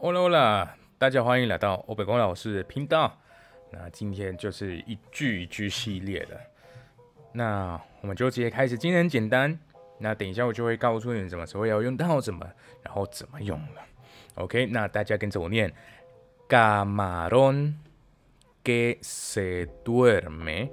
[0.00, 3.12] 欧啦欧啦，大家欢迎来到欧北光老师的频道。
[3.72, 6.40] 那今天就是一句一句系列的，
[7.32, 8.78] 那我们就直接开始。
[8.78, 9.58] 今天很简单，
[9.98, 12.48] 那等一下我就会告诉你什么时候要用到什么，
[12.84, 13.82] 然后怎么用了。
[14.36, 15.74] OK，那大家跟着我念
[16.48, 17.74] ：Camarón
[18.62, 20.70] que se duerme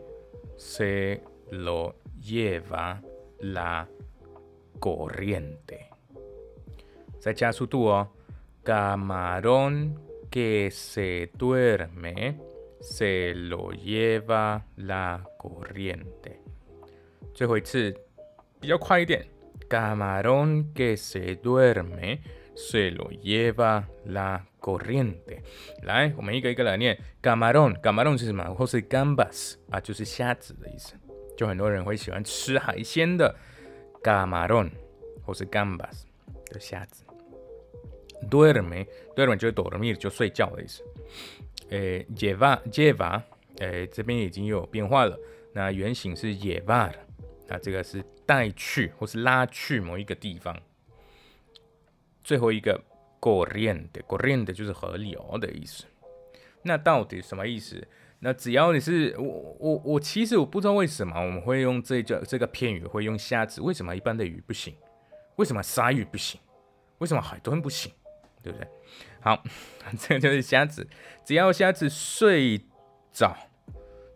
[0.56, 3.00] se lo lleva
[3.40, 3.88] la
[4.80, 5.80] corriente。
[7.20, 8.08] 再加速度哦。
[8.65, 9.99] Camarón
[10.31, 12.39] que se duerme
[12.81, 16.39] se lo lleva la corriente。
[17.35, 17.95] 最后一次
[18.61, 19.27] 比较快一点，
[19.69, 22.21] Camarón que se duerme
[22.55, 25.43] se lo lleva la corriente。
[25.83, 26.99] 来，我们一个一个来念。
[27.23, 28.45] Camarón，Camarón 是什么？
[28.55, 30.95] 或是 Gambas 啊，就是虾子的意思。
[31.37, 33.35] 就很多人会喜欢吃海鲜的
[34.03, 34.71] Camarón
[35.25, 36.03] 或是 Gambas
[36.51, 37.04] 的虾子。
[38.30, 40.84] Duerme，duerme 就是 dormir，就睡觉的意思。
[41.70, 43.22] 诶，lleva，lleva，
[43.58, 45.18] 诶，这边已经有变化了。
[45.54, 46.94] 那原型是 llevar，
[47.48, 50.56] 那这个是带去或是拉去某一个地方。
[52.24, 52.84] 最后一个
[53.20, 55.86] corriente，corriente 就是河流的意思。
[56.64, 57.88] 那到底什么意思？
[58.20, 64.76] 那只要你是我我我，其实我不知道为什么我们会用这个这个片语会用虾子，为什么一般的鱼不行？
[65.36, 66.40] 为什么鲨鱼不行？
[67.00, 67.92] 为什么海豚不行？
[68.46, 68.68] 对不对？
[69.20, 69.44] 好，
[70.00, 70.88] 这个就是瞎子。
[71.26, 72.62] 只要瞎子睡
[73.12, 73.36] 着，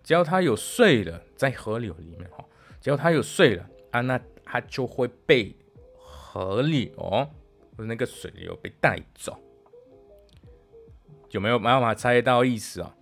[0.04, 2.46] 只要他有睡了，在河流里面哈，
[2.80, 5.56] 只要他有睡了啊，那他就会被
[5.96, 9.36] 河流或者那个水流被带走。
[11.32, 12.96] 有没有办法猜到意思啊？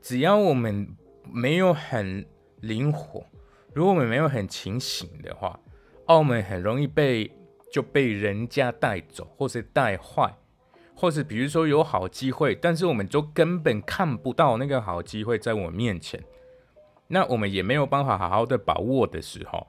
[0.00, 0.88] 只要我们
[1.30, 2.24] 没有很
[2.60, 3.26] 灵活，
[3.74, 5.60] 如果我们没有很清醒的话，
[6.06, 7.30] 澳门很容易被。
[7.76, 10.34] 就被人家带走，或是带坏，
[10.94, 16.18] 或是比如说有好机会，但是我们就根本看不到那个好机会在我面前，
[17.08, 19.66] 那我们也没有办法好好的把握的时候，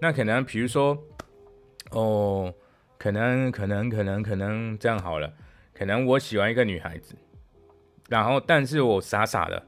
[0.00, 0.96] 那可能比如说，
[1.90, 2.54] 哦，
[2.96, 5.32] 可能可能可能可能这样好了，
[5.74, 7.16] 可能我喜欢一个女孩子，
[8.08, 9.60] 然后但是我傻傻的，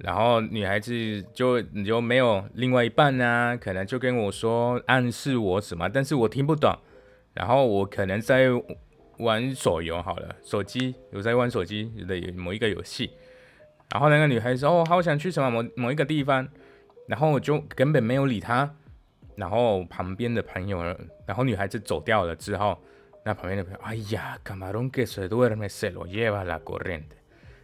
[0.00, 6.78] 然后女孩子就你就没有另外一半啊，可能就跟我说暗示我什么，但是我听不懂。
[7.34, 8.48] 然后我可能在
[9.18, 13.10] 玩手游好了，手机有在玩手机的某一个游戏，
[13.92, 16.48] 然后那个女孩子哦，好想去什么某某一个地方，
[17.06, 18.74] 然后我就根本没有理她，
[19.36, 20.82] 然后旁边的朋友，
[21.26, 22.78] 然后女孩子走掉了之后，
[23.24, 27.16] 那旁边的朋友，哎呀，干嘛弄给谁都没事了，耶巴拉果认的，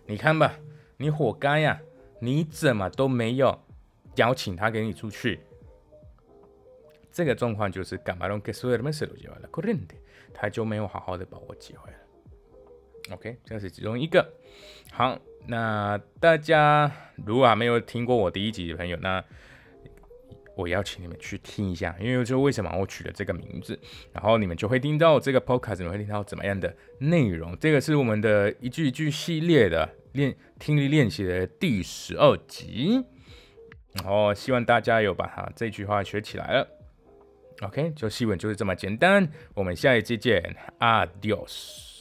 [0.06, 0.54] 你看吧，
[0.98, 1.81] 你活该呀，
[2.21, 3.59] 你怎么都没有
[4.16, 5.41] 邀请她跟你出去。
[7.16, 8.28] 这个状况就是干嘛？
[8.28, 9.94] 让给所有的人塞入进来了，可能的，
[10.34, 13.15] 他就没有好好的把握机会了。
[13.15, 14.34] OK，这是其中一个。
[14.93, 16.93] 好，那大家
[17.25, 19.25] 如果还没有听过我第一集的朋友，那
[20.59, 23.81] 我邀请你们去听一下，因为就为什么我取了这个名字，
[24.12, 27.59] 然后你们就会听到这个 Podcast，你会听到怎么样的内容。
[27.59, 33.03] 这个是我们的一句一句系列的练听力练习的第十二集，
[33.94, 36.69] 然后希望大家有把它这句话学起来了。
[37.62, 39.26] OK，就细文就是这么简单。
[39.54, 41.95] 我们下一期见，Adios。